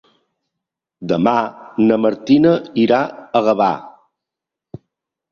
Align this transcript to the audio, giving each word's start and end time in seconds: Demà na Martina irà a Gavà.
Demà 1.09 1.33
na 1.89 1.99
Martina 2.05 2.53
irà 2.85 3.01
a 3.09 3.43
Gavà. 3.49 3.69